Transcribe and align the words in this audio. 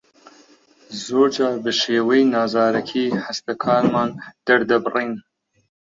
زۆرجار 1.03 1.55
بە 1.63 1.71
شێوەی 1.81 2.29
نازارەکی 2.33 3.05
هەستەکانمان 3.25 4.09
دەردەبڕین. 4.45 5.13